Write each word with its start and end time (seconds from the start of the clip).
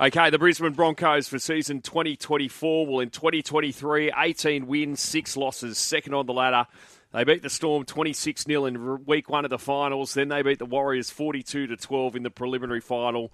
Okay, 0.00 0.28
the 0.28 0.40
Brisbane 0.40 0.72
Broncos 0.72 1.28
for 1.28 1.38
season 1.38 1.80
2024. 1.80 2.84
Well, 2.84 2.98
in 2.98 3.10
2023, 3.10 4.10
18 4.12 4.66
wins, 4.66 5.00
6 5.00 5.36
losses, 5.36 5.78
second 5.78 6.14
on 6.14 6.26
the 6.26 6.32
ladder. 6.32 6.66
They 7.12 7.22
beat 7.22 7.42
the 7.42 7.48
Storm 7.48 7.84
26 7.84 8.42
0 8.42 8.64
in 8.64 9.04
week 9.04 9.28
one 9.28 9.44
of 9.44 9.52
the 9.52 9.58
finals. 9.58 10.12
Then 10.14 10.30
they 10.30 10.42
beat 10.42 10.58
the 10.58 10.66
Warriors 10.66 11.10
42 11.10 11.76
12 11.76 12.16
in 12.16 12.24
the 12.24 12.30
preliminary 12.30 12.80
final. 12.80 13.30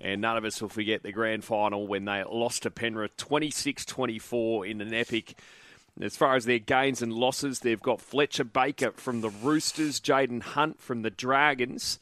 And 0.00 0.20
none 0.20 0.36
of 0.36 0.44
us 0.44 0.62
will 0.62 0.68
forget 0.68 1.02
the 1.02 1.10
grand 1.10 1.42
final 1.42 1.88
when 1.88 2.04
they 2.04 2.22
lost 2.22 2.62
to 2.62 2.70
Penrith 2.70 3.16
26 3.16 3.84
24 3.84 4.64
in 4.64 4.80
an 4.80 4.94
epic. 4.94 5.36
As 6.00 6.16
far 6.16 6.36
as 6.36 6.44
their 6.44 6.60
gains 6.60 7.02
and 7.02 7.12
losses, 7.12 7.58
they've 7.58 7.82
got 7.82 8.00
Fletcher 8.00 8.44
Baker 8.44 8.92
from 8.92 9.22
the 9.22 9.30
Roosters, 9.30 10.00
Jaiyden 10.00 10.42
Hunt 10.42 10.80
from 10.80 11.02
the 11.02 11.10
Dragons. 11.10 11.98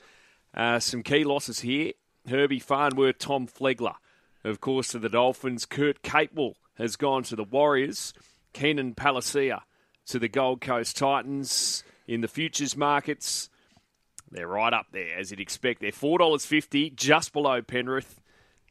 Uh, 0.53 0.79
some 0.79 1.03
key 1.03 1.25
losses 1.25 1.61
here. 1.61 1.93
Herbie 2.29 2.59
Farnworth, 2.59 3.19
Tom 3.19 3.47
Flegler, 3.47 3.97
of 4.45 4.61
course, 4.61 4.89
to 4.89 4.99
the 4.99 5.09
Dolphins. 5.09 5.67
Kurt 5.67 6.03
Capewell 6.03 6.55
has 6.75 6.97
gone 6.97 7.23
to 7.25 7.37
the 7.37 7.45
Warriors. 7.45 8.13
Keenan 8.53 8.95
Palasia 8.95 9.63
to 10.07 10.19
the 10.19 10.29
Gold 10.29 10.61
Coast 10.61 10.97
Titans. 10.97 11.85
In 12.07 12.21
the 12.21 12.29
futures 12.29 12.77
markets, 12.77 13.49
they're 14.31 14.49
right 14.49 14.73
up 14.73 14.87
there, 14.93 15.19
as 15.19 15.31
you'd 15.31 15.41
expect. 15.41 15.81
They're 15.81 15.91
$4.50, 15.91 16.95
just 16.95 17.33
below 17.33 17.63
Penrith. 17.63 18.21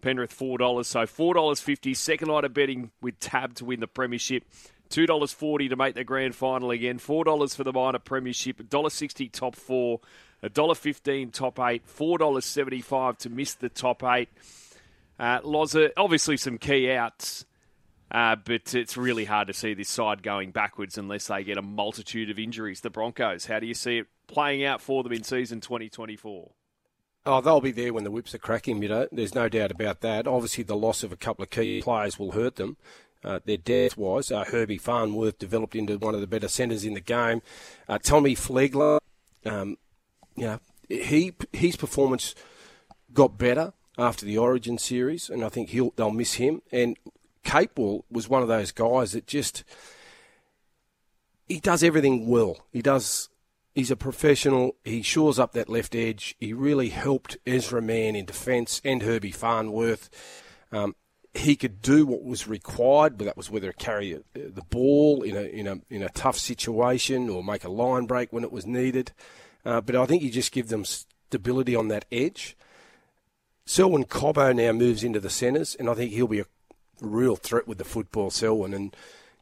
Penrith 0.01 0.37
$4, 0.37 0.85
so 0.85 0.99
$4.50. 1.01 1.95
Second 1.95 2.27
line 2.27 2.45
of 2.45 2.53
betting 2.53 2.91
with 3.01 3.19
Tab 3.19 3.55
to 3.55 3.65
win 3.65 3.79
the 3.79 3.87
Premiership. 3.87 4.43
$2.40 4.89 5.69
to 5.69 5.75
make 5.75 5.95
the 5.95 6.03
grand 6.03 6.35
final 6.35 6.69
again. 6.69 6.99
$4 6.99 7.55
for 7.55 7.63
the 7.63 7.73
minor 7.73 7.99
premiership. 7.99 8.57
$1.60 8.57 9.31
top 9.31 9.55
four. 9.55 10.01
$1.15 10.43 11.31
top 11.31 11.59
eight, 11.59 11.83
$4.75 11.87 13.17
to 13.19 13.29
miss 13.29 13.53
the 13.53 13.69
top 13.69 14.03
eight. 14.03 14.29
Uh, 15.19 15.39
Loza, 15.41 15.91
obviously 15.95 16.37
some 16.37 16.57
key 16.57 16.91
outs, 16.91 17.45
uh, 18.11 18.35
but 18.35 18.73
it's 18.75 18.97
really 18.97 19.25
hard 19.25 19.47
to 19.47 19.53
see 19.53 19.73
this 19.73 19.89
side 19.89 20.23
going 20.23 20.51
backwards 20.51 20.97
unless 20.97 21.27
they 21.27 21.43
get 21.43 21.57
a 21.57 21.61
multitude 21.61 22.29
of 22.29 22.39
injuries. 22.39 22.81
The 22.81 22.89
Broncos, 22.89 23.45
how 23.45 23.59
do 23.59 23.67
you 23.67 23.73
see 23.73 23.99
it 23.99 24.07
playing 24.27 24.65
out 24.65 24.81
for 24.81 25.03
them 25.03 25.13
in 25.13 25.23
season 25.23 25.61
2024? 25.61 26.51
Oh, 27.25 27.39
they'll 27.39 27.61
be 27.61 27.71
there 27.71 27.93
when 27.93 28.03
the 28.03 28.11
whips 28.11 28.35
are 28.35 28.39
cracking, 28.39 28.81
you 28.81 28.89
know. 28.89 29.07
There's 29.11 29.33
no 29.33 29.47
doubt 29.47 29.71
about 29.71 30.01
that. 30.01 30.27
Obviously, 30.27 30.65
the 30.65 30.75
loss 30.75 31.03
of 31.03 31.13
a 31.13 31.17
couple 31.17 31.43
of 31.43 31.49
key 31.49 31.81
players 31.81 32.19
will 32.19 32.31
hurt 32.31 32.57
them. 32.57 32.75
Uh, 33.23 33.39
their 33.45 33.55
depth 33.55 33.97
wise, 33.97 34.29
uh, 34.29 34.43
Herbie 34.43 34.77
Farnworth 34.77 35.39
developed 35.39 35.75
into 35.75 35.97
one 35.97 36.13
of 36.13 36.19
the 36.19 36.27
better 36.27 36.49
centres 36.49 36.83
in 36.83 36.93
the 36.93 36.99
game. 36.99 37.41
Uh, 37.87 37.97
Tommy 37.97 38.35
Flegler, 38.35 38.99
um, 39.45 39.77
you 40.35 40.45
know, 40.45 40.59
he 40.89 41.33
his 41.51 41.75
performance 41.75 42.35
got 43.13 43.37
better 43.37 43.73
after 43.97 44.25
the 44.25 44.37
Origin 44.37 44.77
series, 44.77 45.29
and 45.29 45.43
I 45.43 45.49
think 45.49 45.69
he'll 45.69 45.93
they'll 45.95 46.11
miss 46.11 46.33
him. 46.35 46.61
And 46.71 46.97
Capewell 47.43 48.03
was 48.09 48.29
one 48.29 48.41
of 48.41 48.47
those 48.47 48.71
guys 48.71 49.11
that 49.11 49.27
just 49.27 49.63
he 51.47 51.59
does 51.59 51.83
everything 51.83 52.27
well. 52.27 52.65
He 52.71 52.81
does. 52.81 53.29
He's 53.75 53.91
a 53.91 53.95
professional. 53.95 54.75
He 54.83 55.01
shores 55.01 55.39
up 55.39 55.53
that 55.53 55.69
left 55.69 55.95
edge. 55.95 56.35
He 56.39 56.53
really 56.53 56.89
helped 56.89 57.37
Ezra 57.45 57.81
Mann 57.81 58.15
in 58.15 58.25
defence 58.25 58.81
and 58.85 59.01
Herbie 59.01 59.31
Farnworth. 59.31 60.09
Um, 60.71 60.95
he 61.33 61.55
could 61.55 61.81
do 61.81 62.05
what 62.05 62.23
was 62.23 62.47
required, 62.47 63.17
but 63.17 63.25
that 63.25 63.37
was 63.37 63.49
whether 63.49 63.71
carry 63.71 64.19
the 64.33 64.63
ball 64.69 65.23
in 65.23 65.35
a 65.35 65.41
in 65.41 65.67
a 65.67 65.79
in 65.89 66.03
a 66.03 66.09
tough 66.09 66.37
situation 66.37 67.29
or 67.29 67.43
make 67.43 67.63
a 67.63 67.71
line 67.71 68.05
break 68.05 68.31
when 68.31 68.43
it 68.43 68.51
was 68.51 68.67
needed. 68.67 69.11
Uh, 69.65 69.81
but 69.81 69.95
I 69.95 70.05
think 70.05 70.23
you 70.23 70.29
just 70.29 70.51
give 70.51 70.67
them 70.67 70.85
stability 70.85 71.75
on 71.75 71.87
that 71.87 72.05
edge. 72.11 72.55
Selwyn 73.65 74.03
Cobbo 74.03 74.53
now 74.53 74.71
moves 74.73 75.03
into 75.03 75.19
the 75.19 75.29
centres, 75.29 75.75
and 75.75 75.89
I 75.89 75.93
think 75.93 76.11
he'll 76.11 76.27
be 76.27 76.41
a 76.41 76.45
real 77.01 77.35
threat 77.35 77.67
with 77.67 77.77
the 77.77 77.85
football, 77.85 78.29
Selwyn. 78.29 78.73
And, 78.73 78.95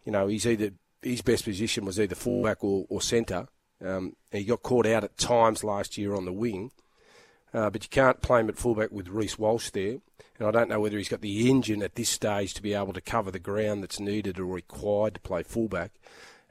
you 0.06 0.12
know, 0.12 0.28
he's 0.28 0.46
either 0.46 0.72
his 1.02 1.22
best 1.22 1.46
position 1.46 1.86
was 1.86 2.00
either 2.00 2.16
fullback 2.16 2.64
or, 2.64 2.86
or 2.90 3.02
centre. 3.02 3.48
Um, 3.84 4.16
he 4.32 4.44
got 4.44 4.62
caught 4.62 4.86
out 4.86 5.04
at 5.04 5.18
times 5.18 5.64
last 5.64 5.98
year 5.98 6.14
on 6.14 6.26
the 6.26 6.34
wing. 6.34 6.72
Uh, 7.54 7.70
but 7.70 7.84
you 7.84 7.90
can't 7.90 8.22
play 8.22 8.40
him 8.40 8.50
at 8.50 8.58
fullback 8.58 8.92
with 8.92 9.10
Reece 9.10 9.38
Walsh 9.38 9.72
there. 9.72 9.98
And 10.40 10.48
I 10.48 10.52
don't 10.52 10.70
know 10.70 10.80
whether 10.80 10.98
he's 10.98 11.10
got 11.10 11.22
the 11.22 11.50
engine 11.50 11.84
at 11.84 11.96
this 11.96 12.10
stage 12.10 12.54
to 12.54 12.62
be 12.62 12.74
able 12.74 12.94
to 12.94 13.02
cover 13.02 13.32
the 13.32 13.40
ground 13.40 13.84
that's 13.84 14.00
needed 14.00 14.40
or 14.40 14.46
required 14.46 15.16
to 15.16 15.20
play 15.20 15.44
fullback. 15.44 15.92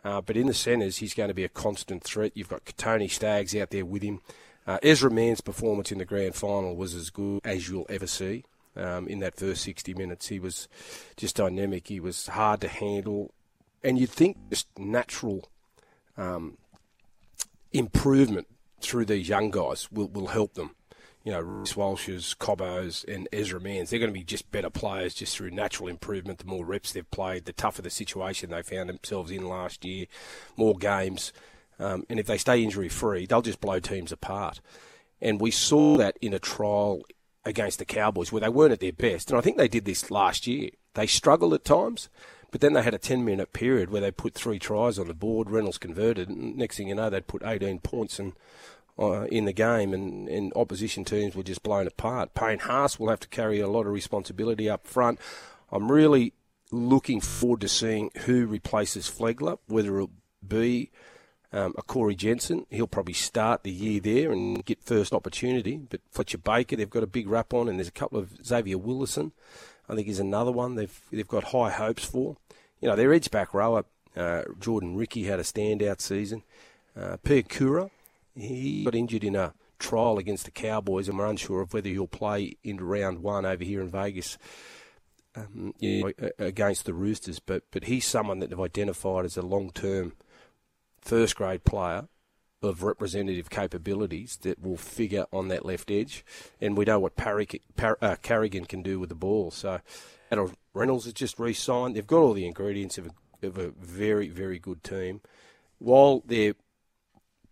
Uh, 0.05 0.21
but 0.21 0.37
in 0.37 0.47
the 0.47 0.55
centres, 0.55 0.99
he's 0.99 1.15
going 1.15 1.29
to 1.29 1.35
be 1.35 1.45
a 1.45 1.49
constant 1.49 2.03
threat. 2.03 2.33
You've 2.35 2.49
got 2.49 2.65
Tony 2.77 3.09
Staggs 3.09 3.55
out 3.55 3.71
there 3.71 3.85
with 3.85 4.03
him. 4.03 4.21
Uh, 4.67 4.79
Ezra 4.83 5.11
Mann's 5.11 5.41
performance 5.41 5.93
in 5.93 5.99
the 5.99 6.05
grand 6.05 6.35
final 6.35 6.77
was 6.77 6.95
as 6.95 7.11
good 7.11 7.41
as 7.45 7.69
you'll 7.69 7.87
ever 7.89 8.07
see. 8.07 8.45
Um, 8.77 9.09
in 9.09 9.19
that 9.21 9.37
first 9.37 9.63
60 9.65 9.95
minutes, 9.95 10.29
he 10.29 10.39
was 10.39 10.69
just 11.17 11.37
dynamic. 11.37 11.89
He 11.89 12.01
was 12.01 12.29
hard 12.29 12.61
to 12.61 12.69
handle, 12.69 13.35
and 13.83 13.99
you'd 13.99 14.11
think 14.11 14.37
just 14.49 14.69
natural 14.79 15.49
um, 16.17 16.57
improvement 17.73 18.47
through 18.81 19.07
these 19.07 19.29
young 19.29 19.51
guys 19.51 19.91
will, 19.91 20.09
will 20.09 20.29
help 20.29 20.55
them 20.55 20.77
you 21.25 21.33
know, 21.33 21.41
Reece 21.41 21.77
Walsh's, 21.77 22.35
Cobbo's, 22.35 23.05
and 23.07 23.29
Ezra 23.33 23.61
Mann's. 23.61 23.91
They're 23.91 23.99
going 23.99 24.13
to 24.13 24.19
be 24.19 24.25
just 24.25 24.51
better 24.51 24.71
players 24.71 25.15
just 25.15 25.37
through 25.37 25.51
natural 25.51 25.89
improvement. 25.89 26.39
The 26.39 26.47
more 26.47 26.65
reps 26.65 26.93
they've 26.93 27.11
played, 27.11 27.45
the 27.45 27.53
tougher 27.53 27.83
the 27.83 27.91
situation 27.91 28.51
they 28.51 28.63
found 28.63 28.89
themselves 28.89 29.31
in 29.31 29.47
last 29.47 29.85
year, 29.85 30.07
more 30.57 30.77
games. 30.77 31.33
Um, 31.79 32.07
and 32.09 32.19
if 32.19 32.27
they 32.27 32.39
stay 32.39 32.63
injury 32.63 32.89
free, 32.89 33.27
they'll 33.27 33.43
just 33.43 33.61
blow 33.61 33.81
teams 33.81 34.13
apart. 34.13 34.61
And 35.21 35.41
we 35.41 35.51
saw 35.51 35.97
that 35.99 36.17
in 36.23 36.33
a 36.33 36.39
trial 36.39 37.03
against 37.45 37.79
the 37.79 37.85
Cowboys 37.85 38.33
where 38.33 38.41
they 38.41 38.49
weren't 38.49 38.73
at 38.73 38.81
their 38.81 38.93
best. 38.93 39.31
And 39.31 39.39
I 39.39 39.43
think 39.43 39.57
they 39.57 39.69
did 39.69 39.85
this 39.85 40.11
last 40.11 40.47
year. 40.47 40.71
They 40.95 41.07
struggled 41.07 41.55
at 41.55 41.65
times, 41.65 42.09
but 42.51 42.61
then 42.61 42.73
they 42.73 42.83
had 42.83 42.95
a 42.95 42.99
10 42.99 43.25
minute 43.25 43.53
period 43.53 43.91
where 43.91 44.01
they 44.01 44.11
put 44.11 44.35
three 44.35 44.59
tries 44.59 44.99
on 44.99 45.09
the 45.09 45.15
board. 45.15 45.51
Reynolds 45.51 45.79
converted. 45.79 46.29
And 46.29 46.57
next 46.57 46.77
thing 46.77 46.89
you 46.89 46.95
know, 46.95 47.11
they'd 47.11 47.27
put 47.27 47.43
18 47.45 47.81
points 47.81 48.19
and 48.19 48.33
uh, 49.01 49.25
in 49.31 49.47
the 49.47 49.53
game, 49.53 49.95
and, 49.95 50.29
and 50.29 50.53
opposition 50.55 51.05
teams 51.05 51.35
were 51.35 51.43
just 51.43 51.63
blown 51.63 51.87
apart. 51.87 52.35
Payne 52.35 52.59
Haas 52.59 52.99
will 52.99 53.09
have 53.09 53.21
to 53.21 53.29
carry 53.29 53.59
a 53.59 53.69
lot 53.69 53.87
of 53.87 53.93
responsibility 53.93 54.69
up 54.69 54.87
front. 54.87 55.19
I'm 55.73 55.91
really 55.91 56.35
looking 56.71 57.21
forward 57.21 57.63
to 57.63 57.69
seeing 57.69 58.11
who 58.27 58.47
replaces 58.47 59.11
Flegler, 59.11 59.59
whether 59.67 59.97
it'll 59.97 60.11
be 60.47 60.91
um, 61.53 61.75
a 61.79 61.83
Corey 61.83 62.15
Jensen. 62.15 62.67
He'll 62.71 62.87
probably 62.87 63.15
start 63.15 63.65
the 63.65 63.71
year 63.71 64.01
there 64.01 64.33
and 64.33 64.65
get 64.65 64.83
first 64.83 65.13
opportunity. 65.13 65.79
But 65.79 66.01
Fletcher 66.11 66.39
Baker, 66.39 66.77
they've 66.77 66.89
got 66.89 67.03
a 67.03 67.09
big 67.09 67.29
rap 67.29 67.55
on, 67.55 67.69
and 67.69 67.79
there's 67.79 67.89
a 67.89 67.93
couple 67.93 68.19
of 68.19 68.45
Xavier 68.45 68.79
Willison. 68.79 69.33
I 69.89 69.97
think 69.97 70.07
is 70.07 70.21
another 70.21 70.53
one 70.53 70.77
they've 70.77 71.01
they've 71.11 71.27
got 71.27 71.45
high 71.45 71.71
hopes 71.71 72.05
for. 72.05 72.37
You 72.81 72.89
know, 72.89 72.97
their 72.97 73.13
edge 73.13 73.31
back 73.31 73.53
rower, 73.53 73.85
uh, 74.17 74.43
Jordan 74.61 74.97
Riki 74.97 75.25
had 75.25 75.41
a 75.41 75.43
standout 75.43 76.01
season. 76.01 76.43
Uh, 76.97 77.17
Kura, 77.49 77.91
he 78.35 78.85
got 78.85 78.95
injured 78.95 79.25
in 79.25 79.37
a 79.37 79.55
trial 79.79 80.19
against 80.19 80.45
the 80.45 80.51
Cowboys, 80.51 81.09
and 81.09 81.19
we're 81.19 81.27
unsure 81.27 81.63
of 81.63 81.73
whether 81.73 81.89
he'll 81.89 82.07
play 82.07 82.57
in 82.63 82.77
round 82.79 83.21
one 83.21 83.45
over 83.45 83.65
here 83.65 83.81
in 83.81 83.89
Vegas 83.89 84.39
um, 85.37 85.75
you 85.79 86.05
know, 86.05 86.31
against 86.39 86.85
the 86.85 86.95
Roosters. 86.95 87.41
But 87.41 87.65
but 87.71 87.85
he's 87.85 88.07
someone 88.07 88.39
that 88.41 88.51
they've 88.51 88.61
identified 88.61 89.25
as 89.25 89.37
a 89.37 89.43
long 89.43 89.71
term 89.71 90.13
first 91.01 91.37
grade 91.37 91.65
player 91.65 92.09
of 92.63 92.83
representative 92.83 93.49
capabilities 93.49 94.39
that 94.43 94.63
will 94.63 94.77
figure 94.77 95.25
on 95.33 95.49
that 95.49 95.65
left 95.65 95.91
edge, 95.91 96.25
and 96.61 96.77
we 96.77 96.85
know 96.85 96.99
what 96.99 97.17
Parry, 97.17 97.49
Par, 97.77 97.97
uh, 98.03 98.17
Carrigan 98.21 98.67
can 98.67 98.83
do 98.83 99.01
with 99.01 99.09
the 99.09 99.15
ball. 99.15 99.51
So, 99.51 99.81
and 100.31 100.55
Reynolds 100.75 101.05
has 101.07 101.15
just 101.15 101.39
re-signed. 101.39 101.97
They've 101.97 102.07
got 102.07 102.19
all 102.19 102.35
the 102.35 102.47
ingredients 102.47 102.99
of 102.99 103.07
a, 103.07 103.47
of 103.47 103.59
a 103.59 103.71
very 103.71 104.29
very 104.29 104.59
good 104.59 104.85
team. 104.85 105.21
While 105.79 106.23
they're 106.27 106.55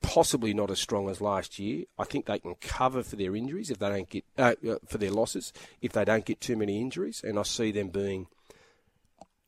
possibly 0.01 0.55
not 0.55 0.71
as 0.71 0.79
strong 0.79 1.09
as 1.09 1.21
last 1.21 1.59
year. 1.59 1.85
I 1.99 2.05
think 2.05 2.27
they 2.27 2.39
can 2.39 2.55
cover 2.61 3.03
for 3.03 3.17
their 3.17 3.35
injuries 3.35 3.71
if 3.71 3.79
they 3.79 3.89
don't 3.89 4.09
get 4.09 4.25
uh, 4.37 4.55
uh, 4.69 4.77
for 4.87 4.99
their 4.99 5.11
losses 5.11 5.53
if 5.81 5.93
they 5.93 6.05
don't 6.05 6.25
get 6.25 6.41
too 6.41 6.57
many 6.57 6.81
injuries, 6.81 7.23
and 7.25 7.39
I 7.39 7.43
see 7.43 7.73
them 7.73 7.89
being 7.89 8.27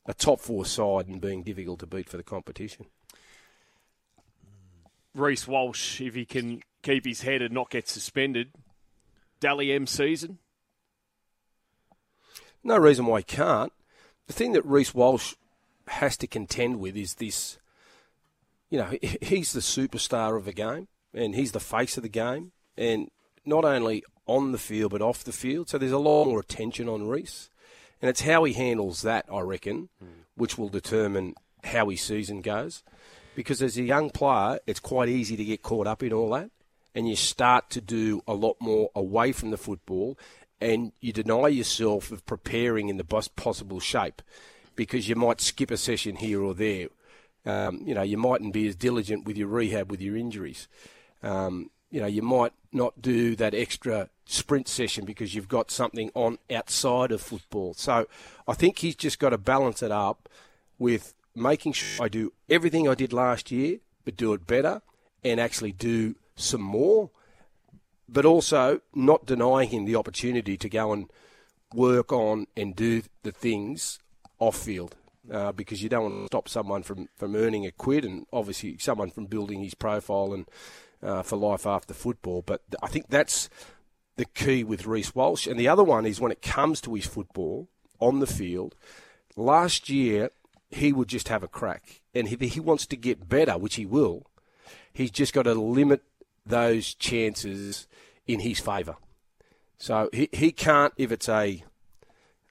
a 0.05 0.13
top 0.13 0.39
four 0.39 0.65
side 0.65 1.07
and 1.07 1.21
being 1.21 1.43
difficult 1.43 1.79
to 1.79 1.87
beat 1.87 2.09
for 2.09 2.17
the 2.17 2.23
competition. 2.23 2.85
Reece 5.13 5.47
Walsh, 5.47 5.99
if 6.01 6.15
he 6.15 6.25
can 6.25 6.61
keep 6.83 7.05
his 7.05 7.21
head 7.21 7.41
and 7.41 7.53
not 7.53 7.69
get 7.69 7.87
suspended, 7.87 8.51
Dally 9.39 9.71
M 9.71 9.85
season. 9.87 10.39
No 12.63 12.77
reason 12.77 13.05
why 13.05 13.19
he 13.19 13.23
can't. 13.23 13.73
The 14.27 14.33
thing 14.33 14.53
that 14.53 14.65
Reece 14.65 14.93
Walsh 14.93 15.35
has 15.87 16.15
to 16.17 16.27
contend 16.27 16.79
with 16.79 16.95
is 16.95 17.15
this 17.15 17.57
you 18.71 18.79
know, 18.79 18.97
he's 19.21 19.53
the 19.53 19.59
superstar 19.59 20.35
of 20.35 20.45
the 20.45 20.53
game 20.53 20.87
and 21.13 21.35
he's 21.35 21.51
the 21.51 21.59
face 21.59 21.97
of 21.97 22.03
the 22.03 22.09
game. 22.09 22.53
And 22.75 23.11
not 23.45 23.65
only 23.65 24.03
on 24.25 24.53
the 24.53 24.57
field, 24.57 24.91
but 24.91 25.01
off 25.01 25.23
the 25.23 25.31
field. 25.31 25.69
So 25.69 25.77
there's 25.77 25.91
a 25.91 25.99
lot 25.99 26.25
more 26.25 26.39
attention 26.39 26.89
on 26.89 27.07
Reece. 27.07 27.49
And 28.01 28.09
it's 28.09 28.21
how 28.21 28.45
he 28.45 28.53
handles 28.53 29.03
that, 29.03 29.25
I 29.31 29.41
reckon, 29.41 29.89
which 30.35 30.57
will 30.57 30.69
determine 30.69 31.35
how 31.65 31.89
his 31.89 32.01
season 32.01 32.41
goes. 32.41 32.81
Because 33.35 33.61
as 33.61 33.77
a 33.77 33.83
young 33.83 34.09
player, 34.09 34.59
it's 34.65 34.79
quite 34.79 35.09
easy 35.09 35.35
to 35.35 35.43
get 35.43 35.61
caught 35.61 35.85
up 35.85 36.01
in 36.01 36.13
all 36.13 36.31
that. 36.31 36.49
And 36.95 37.07
you 37.07 37.15
start 37.15 37.69
to 37.71 37.81
do 37.81 38.21
a 38.27 38.33
lot 38.33 38.57
more 38.59 38.89
away 38.95 39.31
from 39.31 39.51
the 39.51 39.57
football 39.57 40.17
and 40.59 40.91
you 41.01 41.11
deny 41.11 41.47
yourself 41.47 42.11
of 42.11 42.25
preparing 42.25 42.87
in 42.87 42.97
the 42.97 43.03
best 43.03 43.35
possible 43.35 43.79
shape 43.79 44.21
because 44.75 45.09
you 45.09 45.15
might 45.15 45.41
skip 45.41 45.71
a 45.71 45.77
session 45.77 46.17
here 46.17 46.41
or 46.41 46.53
there. 46.53 46.87
Um, 47.45 47.81
you 47.85 47.93
know, 47.95 48.03
you 48.03 48.17
mightn't 48.17 48.53
be 48.53 48.67
as 48.67 48.75
diligent 48.75 49.25
with 49.25 49.37
your 49.37 49.47
rehab 49.47 49.89
with 49.89 50.01
your 50.01 50.15
injuries. 50.15 50.67
Um, 51.23 51.71
you 51.89 51.99
know, 51.99 52.07
you 52.07 52.21
might 52.21 52.53
not 52.71 53.01
do 53.01 53.35
that 53.35 53.53
extra 53.53 54.09
sprint 54.25 54.67
session 54.67 55.05
because 55.05 55.35
you've 55.35 55.49
got 55.49 55.69
something 55.69 56.09
on 56.13 56.37
outside 56.49 57.11
of 57.11 57.21
football. 57.21 57.73
So 57.73 58.07
I 58.47 58.53
think 58.53 58.79
he's 58.79 58.95
just 58.95 59.19
got 59.19 59.29
to 59.29 59.37
balance 59.37 59.83
it 59.83 59.91
up 59.91 60.29
with 60.79 61.13
making 61.35 61.73
sure 61.73 62.05
I 62.05 62.07
do 62.07 62.31
everything 62.49 62.87
I 62.87 62.95
did 62.95 63.11
last 63.11 63.51
year, 63.51 63.79
but 64.05 64.15
do 64.15 64.33
it 64.33 64.47
better 64.47 64.81
and 65.23 65.39
actually 65.39 65.73
do 65.73 66.15
some 66.35 66.61
more, 66.61 67.11
but 68.07 68.25
also 68.25 68.81
not 68.95 69.25
denying 69.25 69.69
him 69.69 69.85
the 69.85 69.95
opportunity 69.95 70.57
to 70.57 70.69
go 70.69 70.93
and 70.93 71.11
work 71.73 72.11
on 72.11 72.47
and 72.55 72.75
do 72.75 73.03
the 73.23 73.31
things 73.31 73.99
off 74.39 74.57
field. 74.57 74.95
Uh, 75.31 75.51
because 75.51 75.83
you 75.83 75.89
don't 75.89 76.03
want 76.03 76.21
to 76.21 76.25
stop 76.25 76.49
someone 76.49 76.81
from, 76.81 77.07
from 77.15 77.35
earning 77.35 77.63
a 77.63 77.71
quid 77.71 78.03
and 78.03 78.25
obviously 78.33 78.75
someone 78.79 79.11
from 79.11 79.27
building 79.27 79.61
his 79.61 79.75
profile 79.75 80.33
and 80.33 80.47
uh, 81.03 81.21
for 81.21 81.35
life 81.35 81.67
after 81.67 81.93
football. 81.93 82.41
But 82.41 82.63
I 82.81 82.87
think 82.87 83.09
that's 83.09 83.47
the 84.15 84.25
key 84.25 84.63
with 84.63 84.87
Reece 84.87 85.13
Walsh. 85.13 85.45
And 85.45 85.59
the 85.59 85.67
other 85.67 85.83
one 85.83 86.05
is 86.05 86.19
when 86.19 86.31
it 86.31 86.41
comes 86.41 86.81
to 86.81 86.95
his 86.95 87.05
football 87.05 87.67
on 87.99 88.19
the 88.19 88.27
field, 88.27 88.75
last 89.35 89.89
year 89.89 90.31
he 90.69 90.93
would 90.93 91.07
just 91.07 91.27
have 91.27 91.43
a 91.43 91.47
crack. 91.47 92.01
And 92.15 92.27
if 92.27 92.39
he 92.39 92.59
wants 92.59 92.85
to 92.87 92.95
get 92.95 93.29
better, 93.29 93.57
which 93.57 93.75
he 93.75 93.85
will, 93.85 94.25
he's 94.93 95.11
just 95.11 95.33
got 95.33 95.43
to 95.43 95.53
limit 95.53 96.01
those 96.45 96.93
chances 96.93 97.87
in 98.25 98.39
his 98.39 98.59
favour. 98.59 98.95
So 99.77 100.09
he, 100.13 100.29
he 100.31 100.51
can't, 100.51 100.93
if 100.97 101.11
it's 101.11 101.29
a, 101.29 101.63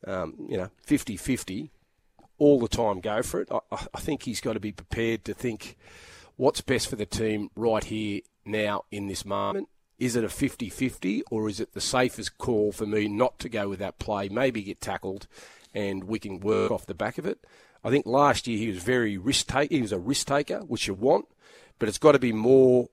um, 0.07 0.35
you 0.49 0.57
know, 0.57 0.71
50 0.83 1.17
50, 1.17 1.71
all 2.41 2.59
the 2.59 2.69
time 2.69 3.01
go 3.01 3.23
for 3.23 3.41
it. 3.41 3.49
I, 3.53 3.61
I 3.95 4.01
think 4.01 4.25
he's 4.25 4.41
got 4.41 4.55
to 4.55 4.61
be 4.61 4.73
prepared 4.73 5.25
to 5.27 5.35
think 5.35 5.77
what's 6.37 6.61
best 6.61 6.89
for 6.89 6.97
the 6.97 7.07
team 7.07 7.51
right 7.55 7.85
here 7.85 8.23
now 8.45 8.85
in 8.91 9.07
this 9.07 9.25
moment. 9.25 9.69
Is 9.99 10.17
it 10.17 10.25
a 10.25 10.31
50 10.31 10.71
50 10.71 11.23
or 11.31 11.49
is 11.49 11.61
it 11.61 11.75
the 11.75 11.81
safest 11.81 12.39
call 12.39 12.73
for 12.73 12.87
me 12.87 13.07
not 13.07 13.39
to 13.41 13.49
go 13.51 13.69
with 13.69 13.79
that 13.81 13.99
play, 13.99 14.31
maybe 14.31 14.63
get 14.63 14.81
tackled 14.81 15.29
and 15.75 16.05
we 16.05 16.19
can 16.19 16.41
work 16.41 16.71
off 16.71 16.87
the 16.87 16.95
back 16.95 17.19
of 17.19 17.27
it? 17.27 17.45
I 17.85 17.91
think 17.91 18.07
last 18.07 18.47
year 18.47 18.59
he 18.59 18.69
was 18.69 18.83
very 18.83 19.19
risk 19.19 19.47
take. 19.47 19.71
He 19.71 19.83
was 19.83 19.93
a 19.93 19.99
risk 19.99 20.27
taker, 20.27 20.61
which 20.61 20.87
you 20.89 20.95
want, 20.95 21.27
but 21.79 21.89
it's 21.89 21.99
got 21.99 22.13
to 22.13 22.19
be 22.19 22.33
more. 22.33 22.89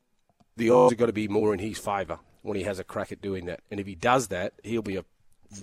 The 0.57 0.69
odds 0.69 0.91
have 0.91 0.99
got 0.99 1.05
to 1.05 1.13
be 1.13 1.27
more 1.27 1.53
in 1.53 1.59
his 1.59 1.77
favour 1.77 2.19
when 2.41 2.57
he 2.57 2.63
has 2.63 2.79
a 2.79 2.83
crack 2.83 3.11
at 3.11 3.21
doing 3.21 3.45
that. 3.45 3.61
And 3.69 3.79
if 3.79 3.87
he 3.87 3.95
does 3.95 4.27
that, 4.29 4.53
he'll 4.63 4.81
be 4.81 4.95
a 4.95 5.05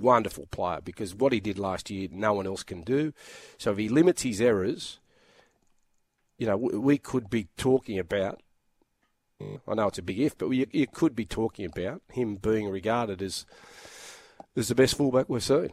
wonderful 0.01 0.47
player 0.47 0.81
because 0.83 1.15
what 1.15 1.33
he 1.33 1.41
did 1.41 1.59
last 1.59 1.91
year, 1.91 2.09
no 2.11 2.33
one 2.35 2.47
else 2.47 2.63
can 2.63 2.83
do. 2.83 3.13
So 3.59 3.73
if 3.73 3.79
he 3.79 3.89
limits 3.89 4.23
his 4.23 4.41
errors, 4.41 4.99
you 6.39 6.47
know, 6.47 6.57
we 6.57 6.99
could 6.99 7.31
be 7.31 7.49
talking 7.57 7.99
about. 7.99 8.41
I 9.69 9.75
know 9.75 9.89
it's 9.89 9.99
a 9.99 10.03
big 10.03 10.21
if, 10.21 10.39
but 10.39 10.49
we, 10.49 10.67
you 10.73 10.87
could 10.87 11.15
be 11.15 11.27
talking 11.27 11.67
about 11.67 12.03
him 12.11 12.37
being 12.37 12.69
regarded 12.69 13.21
as 13.21 13.45
as 14.57 14.69
the 14.69 14.75
best 14.75 14.97
fullback 14.97 15.29
we've 15.29 15.43
seen. 15.43 15.71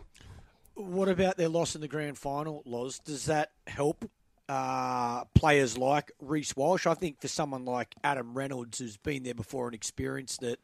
What 0.74 1.10
about 1.10 1.38
their 1.38 1.50
loss 1.50 1.76
in 1.76 1.82
the 1.82 1.88
grand 1.88 2.18
final, 2.18 2.64
Loz? 2.66 3.00
Does 3.00 3.26
that 3.26 3.52
help 3.68 4.10
uh, 4.50 5.26
players 5.36 5.78
like 5.78 6.12
Reece 6.20 6.56
Walsh? 6.56 6.88
I 6.88 6.96
think 6.96 7.22
for 7.22 7.28
someone 7.28 7.66
like 7.66 7.94
Adam 8.04 8.34
Reynolds, 8.34 8.80
who's 8.80 8.98
been 8.98 9.24
there 9.24 9.36
before 9.36 9.68
and 9.68 9.76
experienced 9.76 10.44
it, 10.44 10.60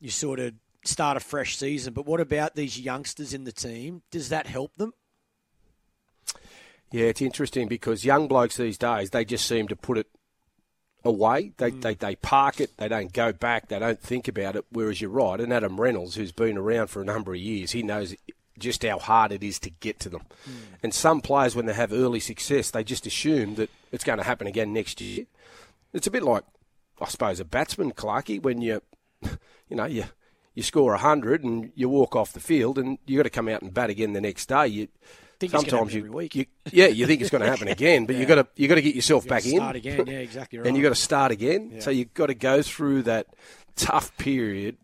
you 0.00 0.10
sort 0.10 0.38
of 0.38 0.54
start 0.86 1.16
a 1.16 1.20
fresh 1.20 1.56
season. 1.56 1.92
But 1.92 2.06
what 2.06 2.20
about 2.20 2.54
these 2.54 2.80
youngsters 2.80 3.34
in 3.34 3.44
the 3.44 3.52
team? 3.52 4.02
Does 4.10 4.28
that 4.28 4.46
help 4.46 4.74
them? 4.76 4.92
Yeah, 6.92 7.06
it's 7.06 7.22
interesting 7.22 7.68
because 7.68 8.04
young 8.04 8.28
blokes 8.28 8.56
these 8.56 8.78
days, 8.78 9.10
they 9.10 9.24
just 9.24 9.46
seem 9.46 9.68
to 9.68 9.76
put 9.76 9.98
it 9.98 10.06
away. 11.04 11.52
They, 11.56 11.70
mm. 11.70 11.82
they, 11.82 11.94
they 11.94 12.16
park 12.16 12.60
it. 12.60 12.76
They 12.76 12.88
don't 12.88 13.12
go 13.12 13.32
back. 13.32 13.68
They 13.68 13.78
don't 13.78 14.00
think 14.00 14.28
about 14.28 14.56
it. 14.56 14.64
Whereas 14.70 15.00
you're 15.00 15.10
right. 15.10 15.40
And 15.40 15.52
Adam 15.52 15.80
Reynolds, 15.80 16.14
who's 16.14 16.32
been 16.32 16.56
around 16.56 16.88
for 16.88 17.00
a 17.00 17.04
number 17.04 17.32
of 17.32 17.40
years, 17.40 17.72
he 17.72 17.82
knows 17.82 18.14
just 18.58 18.84
how 18.84 18.98
hard 18.98 19.32
it 19.32 19.42
is 19.42 19.58
to 19.60 19.70
get 19.70 19.98
to 20.00 20.08
them. 20.08 20.22
Mm. 20.48 20.52
And 20.82 20.94
some 20.94 21.20
players, 21.20 21.54
when 21.54 21.66
they 21.66 21.74
have 21.74 21.92
early 21.92 22.20
success, 22.20 22.70
they 22.70 22.84
just 22.84 23.06
assume 23.06 23.56
that 23.56 23.70
it's 23.92 24.04
going 24.04 24.18
to 24.18 24.24
happen 24.24 24.46
again 24.46 24.72
next 24.72 25.00
year. 25.00 25.26
It's 25.92 26.06
a 26.06 26.10
bit 26.10 26.22
like, 26.22 26.44
I 27.00 27.08
suppose, 27.08 27.40
a 27.40 27.44
batsman, 27.44 27.92
Clarkey, 27.92 28.42
when 28.42 28.60
you, 28.60 28.82
you 29.68 29.76
know, 29.76 29.86
you 29.86 30.04
you 30.56 30.64
score 30.64 30.96
hundred 30.96 31.44
and 31.44 31.70
you 31.76 31.88
walk 31.88 32.16
off 32.16 32.32
the 32.32 32.40
field, 32.40 32.78
and 32.78 32.98
you've 33.06 33.18
got 33.18 33.24
to 33.24 33.30
come 33.30 33.48
out 33.48 33.62
and 33.62 33.72
bat 33.72 33.90
again 33.90 34.14
the 34.14 34.20
next 34.20 34.46
day. 34.46 34.66
You 34.66 34.88
think 35.38 35.52
sometimes 35.52 35.94
you, 35.94 36.28
you, 36.32 36.46
yeah, 36.72 36.86
you 36.86 37.06
think 37.06 37.20
it's 37.20 37.30
going 37.30 37.42
to 37.42 37.48
happen 37.48 37.68
again, 37.68 38.06
but 38.06 38.14
yeah. 38.16 38.22
you 38.22 38.26
got 38.26 38.34
to 38.36 38.46
you 38.56 38.66
got 38.66 38.76
to 38.76 38.82
get 38.82 38.96
yourself 38.96 39.28
back 39.28 39.46
in. 39.46 39.58
Start 39.58 39.76
again, 39.76 40.06
yeah, 40.08 40.18
exactly 40.18 40.58
right. 40.58 40.66
and 40.68 40.76
you 40.76 40.82
got 40.82 40.88
to 40.88 40.94
start 40.96 41.30
again. 41.30 41.70
Yeah. 41.74 41.80
So 41.80 41.90
you've 41.90 42.14
got 42.14 42.26
to 42.26 42.34
go 42.34 42.62
through 42.62 43.02
that 43.02 43.28
tough 43.76 44.16
period 44.16 44.78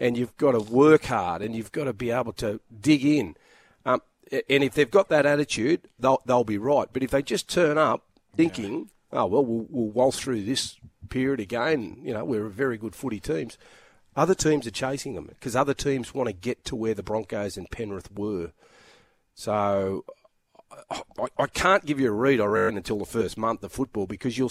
and 0.00 0.16
you've 0.16 0.36
got 0.36 0.52
to 0.52 0.60
work 0.60 1.04
hard 1.04 1.42
and 1.42 1.54
you've 1.54 1.72
got 1.72 1.84
to 1.84 1.92
be 1.92 2.10
able 2.10 2.32
to 2.34 2.60
dig 2.80 3.04
in. 3.04 3.36
Um, 3.84 4.00
and 4.30 4.62
if 4.64 4.74
they've 4.74 4.90
got 4.90 5.08
that 5.08 5.26
attitude, 5.26 5.88
they'll, 5.98 6.22
they'll 6.26 6.44
be 6.44 6.58
right. 6.58 6.88
But 6.92 7.02
if 7.02 7.10
they 7.10 7.22
just 7.22 7.48
turn 7.48 7.78
up 7.78 8.04
thinking, 8.36 8.90
yeah. 9.12 9.20
oh, 9.20 9.26
well, 9.26 9.44
well, 9.44 9.66
we'll 9.68 9.90
waltz 9.90 10.20
through 10.20 10.44
this 10.44 10.76
period 11.08 11.40
again, 11.40 11.98
you 12.02 12.12
know, 12.12 12.24
we're 12.24 12.46
a 12.46 12.50
very 12.50 12.78
good 12.78 12.94
footy 12.94 13.20
teams, 13.20 13.58
other 14.18 14.34
teams 14.34 14.66
are 14.66 14.72
chasing 14.72 15.14
them 15.14 15.26
because 15.26 15.54
other 15.54 15.74
teams 15.74 16.12
want 16.12 16.26
to 16.28 16.32
get 16.32 16.64
to 16.64 16.74
where 16.74 16.92
the 16.92 17.04
Broncos 17.04 17.56
and 17.56 17.70
Penrith 17.70 18.10
were. 18.12 18.50
So 19.36 20.04
I, 20.90 21.26
I, 21.38 21.46
can't 21.46 21.86
give 21.86 22.00
you 22.00 22.08
a 22.08 22.12
read, 22.12 22.40
reckon, 22.40 22.76
until 22.76 22.98
the 22.98 23.06
first 23.06 23.38
month 23.38 23.62
of 23.62 23.70
football 23.70 24.08
because 24.08 24.36
you'll, 24.36 24.50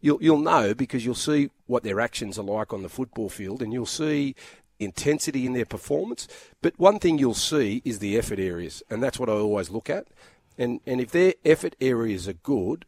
you'll 0.00 0.20
you'll 0.20 0.38
know 0.38 0.74
because 0.74 1.04
you'll 1.04 1.14
see 1.14 1.50
what 1.66 1.84
their 1.84 2.00
actions 2.00 2.40
are 2.40 2.44
like 2.44 2.72
on 2.72 2.82
the 2.82 2.88
football 2.88 3.28
field, 3.28 3.62
and 3.62 3.72
you'll 3.72 3.86
see 3.86 4.34
intensity 4.80 5.46
in 5.46 5.52
their 5.52 5.64
performance. 5.64 6.26
But 6.60 6.74
one 6.76 6.98
thing 6.98 7.16
you'll 7.18 7.34
see 7.34 7.82
is 7.84 8.00
the 8.00 8.18
effort 8.18 8.40
areas, 8.40 8.82
and 8.90 9.00
that's 9.00 9.20
what 9.20 9.28
I 9.28 9.34
always 9.34 9.70
look 9.70 9.88
at. 9.88 10.08
And 10.58 10.80
and 10.86 11.00
if 11.00 11.12
their 11.12 11.34
effort 11.44 11.76
areas 11.80 12.26
are 12.26 12.32
good, 12.32 12.84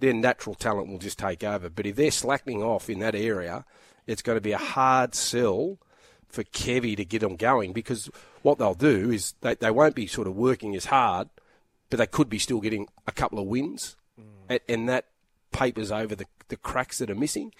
then 0.00 0.20
natural 0.20 0.54
talent 0.54 0.88
will 0.88 0.98
just 0.98 1.18
take 1.18 1.42
over. 1.42 1.70
But 1.70 1.86
if 1.86 1.96
they're 1.96 2.10
slackening 2.10 2.62
off 2.62 2.90
in 2.90 2.98
that 2.98 3.14
area, 3.14 3.64
it's 4.06 4.22
going 4.22 4.36
to 4.36 4.42
be 4.42 4.52
a 4.52 4.58
hard 4.58 5.14
sell 5.14 5.78
for 6.28 6.44
Kevy 6.44 6.96
to 6.96 7.04
get 7.04 7.20
them 7.20 7.36
going 7.36 7.72
because 7.72 8.10
what 8.42 8.58
they'll 8.58 8.74
do 8.74 9.10
is 9.10 9.34
they, 9.42 9.54
they 9.54 9.70
won't 9.70 9.94
be 9.94 10.06
sort 10.06 10.26
of 10.26 10.36
working 10.36 10.74
as 10.74 10.86
hard, 10.86 11.28
but 11.90 11.98
they 11.98 12.06
could 12.06 12.28
be 12.28 12.38
still 12.38 12.60
getting 12.60 12.88
a 13.06 13.12
couple 13.12 13.38
of 13.38 13.46
wins, 13.46 13.96
mm. 14.18 14.24
and, 14.48 14.60
and 14.68 14.88
that 14.88 15.06
papers 15.52 15.92
over 15.92 16.14
the, 16.14 16.24
the 16.48 16.56
cracks 16.56 16.98
that 16.98 17.10
are 17.10 17.14
missing 17.14 17.52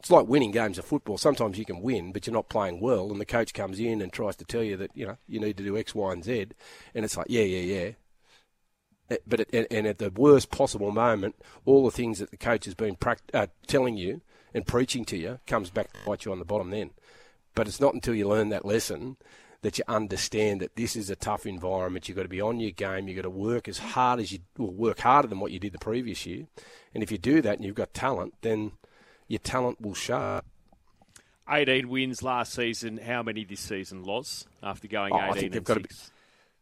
it's 0.00 0.10
like 0.10 0.26
winning 0.26 0.50
games 0.50 0.78
of 0.78 0.86
football. 0.86 1.18
Sometimes 1.18 1.58
you 1.58 1.66
can 1.66 1.82
win, 1.82 2.10
but 2.10 2.26
you're 2.26 2.34
not 2.34 2.48
playing 2.48 2.80
well, 2.80 3.12
and 3.12 3.20
the 3.20 3.26
coach 3.26 3.52
comes 3.52 3.78
in 3.78 4.00
and 4.00 4.10
tries 4.10 4.34
to 4.36 4.46
tell 4.46 4.62
you 4.62 4.76
that 4.78 4.90
you 4.94 5.06
know 5.06 5.18
you 5.28 5.38
need 5.38 5.58
to 5.58 5.62
do 5.62 5.76
X, 5.76 5.94
Y, 5.94 6.12
and 6.12 6.24
Z, 6.24 6.46
and 6.94 7.04
it's 7.04 7.18
like 7.18 7.26
yeah, 7.28 7.42
yeah, 7.42 7.92
yeah. 9.08 9.18
But 9.26 9.40
it, 9.40 9.66
and 9.70 9.86
at 9.86 9.98
the 9.98 10.10
worst 10.10 10.50
possible 10.50 10.90
moment, 10.90 11.34
all 11.66 11.84
the 11.84 11.90
things 11.90 12.18
that 12.18 12.30
the 12.30 12.38
coach 12.38 12.64
has 12.64 12.74
been 12.74 12.96
uh, 13.34 13.48
telling 13.66 13.98
you 13.98 14.22
and 14.54 14.66
preaching 14.66 15.04
to 15.06 15.16
you 15.16 15.40
comes 15.46 15.70
back 15.70 15.92
to 15.92 15.98
bite 16.06 16.24
you 16.24 16.32
on 16.32 16.38
the 16.38 16.44
bottom. 16.44 16.70
Then, 16.70 16.90
but 17.54 17.68
it's 17.68 17.80
not 17.80 17.94
until 17.94 18.14
you 18.14 18.28
learn 18.28 18.48
that 18.50 18.64
lesson 18.64 19.16
that 19.62 19.76
you 19.76 19.84
understand 19.88 20.60
that 20.60 20.74
this 20.76 20.96
is 20.96 21.10
a 21.10 21.16
tough 21.16 21.44
environment. 21.44 22.08
You've 22.08 22.16
got 22.16 22.22
to 22.22 22.28
be 22.28 22.40
on 22.40 22.60
your 22.60 22.70
game. 22.70 23.08
You've 23.08 23.16
got 23.16 23.22
to 23.22 23.30
work 23.30 23.68
as 23.68 23.78
hard 23.78 24.20
as 24.20 24.32
you 24.32 24.38
will 24.56 24.72
work 24.72 25.00
harder 25.00 25.28
than 25.28 25.40
what 25.40 25.52
you 25.52 25.58
did 25.58 25.72
the 25.72 25.78
previous 25.78 26.24
year. 26.24 26.46
And 26.94 27.02
if 27.02 27.12
you 27.12 27.18
do 27.18 27.42
that 27.42 27.56
and 27.56 27.64
you've 27.64 27.74
got 27.74 27.92
talent, 27.92 28.34
then 28.40 28.72
your 29.28 29.38
talent 29.38 29.80
will 29.80 29.94
show. 29.94 30.40
18 31.48 31.88
wins 31.88 32.22
last 32.22 32.54
season. 32.54 32.96
How 32.98 33.22
many 33.22 33.44
this 33.44 33.60
season, 33.60 34.02
Loz, 34.04 34.46
after 34.62 34.88
going 34.88 35.12
oh, 35.12 35.16
18 35.16 35.30
I 35.30 35.32
think 35.40 35.52
they've 35.52 35.64
got 35.64 35.76
six? 35.78 36.10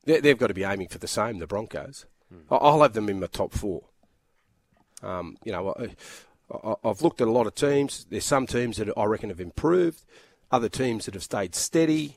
To 0.04 0.06
be, 0.06 0.20
they've 0.20 0.38
got 0.38 0.46
to 0.48 0.54
be 0.54 0.64
aiming 0.64 0.88
for 0.88 0.98
the 0.98 1.08
same, 1.08 1.38
the 1.38 1.46
Broncos. 1.46 2.06
Hmm. 2.30 2.52
I'll 2.52 2.82
have 2.82 2.94
them 2.94 3.08
in 3.08 3.20
my 3.20 3.26
top 3.26 3.52
four. 3.52 3.84
Um, 5.02 5.36
you 5.44 5.52
know, 5.52 5.74
I, 6.50 6.74
have 6.84 7.02
looked 7.02 7.20
at 7.20 7.28
a 7.28 7.32
lot 7.32 7.46
of 7.46 7.54
teams. 7.54 8.06
There's 8.08 8.24
some 8.24 8.46
teams 8.46 8.78
that 8.78 8.88
I 8.96 9.04
reckon 9.04 9.28
have 9.28 9.40
improved, 9.40 10.04
other 10.50 10.68
teams 10.68 11.04
that 11.04 11.14
have 11.14 11.22
stayed 11.22 11.54
steady. 11.54 12.16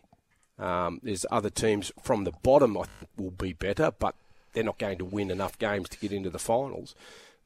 Um, 0.57 0.99
there's 1.03 1.25
other 1.31 1.49
teams 1.49 1.91
from 2.01 2.23
the 2.23 2.31
bottom 2.43 2.77
I 2.77 2.83
think 2.83 3.09
will 3.17 3.31
be 3.31 3.53
better, 3.53 3.91
but 3.97 4.15
they're 4.53 4.63
not 4.63 4.77
going 4.77 4.97
to 4.99 5.05
win 5.05 5.31
enough 5.31 5.57
games 5.57 5.89
to 5.89 5.97
get 5.97 6.11
into 6.11 6.29
the 6.29 6.39
finals. 6.39 6.95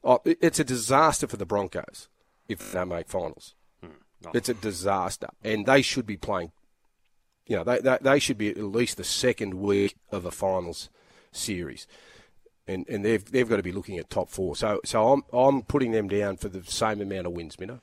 Oh, 0.04 0.20
it's 0.24 0.60
a 0.60 0.64
disaster 0.64 1.26
for 1.26 1.36
the 1.36 1.46
Broncos 1.46 2.08
if 2.48 2.72
they 2.72 2.84
make 2.84 3.08
finals. 3.08 3.54
Hmm, 3.80 4.30
it's 4.34 4.48
a 4.48 4.54
disaster, 4.54 5.28
and 5.42 5.66
they 5.66 5.82
should 5.82 6.06
be 6.06 6.16
playing. 6.16 6.52
You 7.46 7.56
know, 7.56 7.64
they, 7.64 7.78
they 7.78 7.98
they 8.00 8.18
should 8.18 8.38
be 8.38 8.50
at 8.50 8.58
least 8.58 8.96
the 8.96 9.04
second 9.04 9.54
week 9.54 9.96
of 10.12 10.24
a 10.24 10.30
finals 10.30 10.90
series, 11.32 11.86
and 12.68 12.86
and 12.88 13.04
they've 13.04 13.24
they've 13.24 13.48
got 13.48 13.56
to 13.56 13.62
be 13.62 13.72
looking 13.72 13.98
at 13.98 14.10
top 14.10 14.28
four. 14.28 14.56
So 14.56 14.80
so 14.84 15.12
I'm 15.12 15.22
I'm 15.32 15.62
putting 15.62 15.92
them 15.92 16.08
down 16.08 16.36
for 16.36 16.48
the 16.48 16.62
same 16.64 17.00
amount 17.00 17.26
of 17.26 17.32
wins, 17.32 17.56
Minno. 17.56 17.80